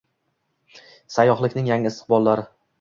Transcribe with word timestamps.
Sayyohlikning 1.17 1.71
yangi 1.73 1.91
istiqbollari 1.95 2.51